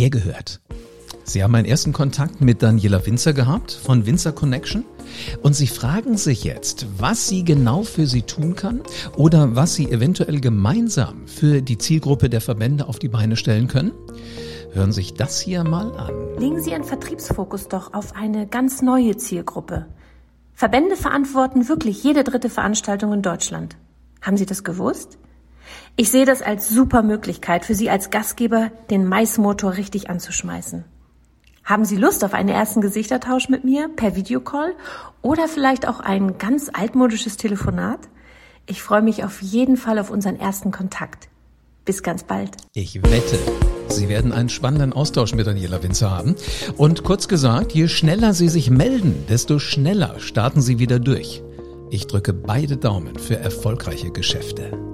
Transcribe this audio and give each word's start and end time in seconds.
hergehört. 0.00 0.60
Sie 1.24 1.44
haben 1.44 1.54
einen 1.54 1.66
ersten 1.66 1.92
Kontakt 1.92 2.40
mit 2.40 2.62
Daniela 2.62 3.06
Winzer 3.06 3.32
gehabt 3.32 3.72
von 3.72 4.06
Winzer 4.06 4.32
Connection 4.32 4.84
und 5.42 5.54
Sie 5.54 5.66
fragen 5.66 6.16
sich 6.16 6.42
jetzt, 6.44 6.86
was 6.98 7.28
sie 7.28 7.44
genau 7.44 7.82
für 7.82 8.06
Sie 8.06 8.22
tun 8.22 8.56
kann 8.56 8.80
oder 9.16 9.54
was 9.54 9.74
Sie 9.74 9.90
eventuell 9.90 10.40
gemeinsam 10.40 11.26
für 11.26 11.62
die 11.62 11.78
Zielgruppe 11.78 12.30
der 12.30 12.40
Verbände 12.40 12.88
auf 12.88 12.98
die 12.98 13.08
Beine 13.08 13.36
stellen 13.36 13.68
können. 13.68 13.92
Hören 14.72 14.92
Sie 14.92 15.02
sich 15.02 15.14
das 15.14 15.40
hier 15.40 15.62
mal 15.62 15.92
an. 15.96 16.38
Legen 16.38 16.62
Sie 16.62 16.70
Ihren 16.70 16.84
Vertriebsfokus 16.84 17.68
doch 17.68 17.92
auf 17.92 18.16
eine 18.16 18.46
ganz 18.46 18.82
neue 18.82 19.16
Zielgruppe. 19.16 19.86
Verbände 20.54 20.96
verantworten 20.96 21.68
wirklich 21.68 22.02
jede 22.02 22.24
dritte 22.24 22.50
Veranstaltung 22.50 23.12
in 23.12 23.22
Deutschland. 23.22 23.76
Haben 24.20 24.36
Sie 24.36 24.46
das 24.46 24.64
gewusst? 24.64 25.18
Ich 25.96 26.10
sehe 26.10 26.24
das 26.24 26.42
als 26.42 26.68
super 26.68 27.02
Möglichkeit 27.02 27.64
für 27.64 27.74
Sie 27.74 27.90
als 27.90 28.10
Gastgeber, 28.10 28.70
den 28.90 29.06
Maismotor 29.06 29.76
richtig 29.76 30.08
anzuschmeißen. 30.10 30.84
Haben 31.64 31.84
Sie 31.84 31.96
Lust 31.96 32.24
auf 32.24 32.34
einen 32.34 32.48
ersten 32.48 32.80
Gesichtertausch 32.80 33.48
mit 33.48 33.64
mir 33.64 33.88
per 33.94 34.16
Videocall 34.16 34.74
oder 35.22 35.46
vielleicht 35.46 35.86
auch 35.86 36.00
ein 36.00 36.38
ganz 36.38 36.70
altmodisches 36.72 37.36
Telefonat? 37.36 38.00
Ich 38.66 38.82
freue 38.82 39.02
mich 39.02 39.24
auf 39.24 39.42
jeden 39.42 39.76
Fall 39.76 39.98
auf 39.98 40.10
unseren 40.10 40.36
ersten 40.36 40.70
Kontakt. 40.72 41.28
Bis 41.84 42.02
ganz 42.02 42.24
bald. 42.24 42.56
Ich 42.72 43.02
wette, 43.02 43.38
Sie 43.88 44.08
werden 44.08 44.32
einen 44.32 44.48
spannenden 44.48 44.92
Austausch 44.92 45.34
mit 45.34 45.46
Daniela 45.46 45.82
Winzer 45.82 46.10
haben. 46.10 46.36
Und 46.76 47.04
kurz 47.04 47.28
gesagt, 47.28 47.72
je 47.72 47.88
schneller 47.88 48.34
Sie 48.34 48.48
sich 48.48 48.70
melden, 48.70 49.24
desto 49.28 49.58
schneller 49.58 50.18
starten 50.18 50.60
Sie 50.60 50.78
wieder 50.78 50.98
durch. 50.98 51.42
Ich 51.90 52.06
drücke 52.06 52.32
beide 52.32 52.76
Daumen 52.76 53.18
für 53.18 53.36
erfolgreiche 53.36 54.10
Geschäfte. 54.12 54.89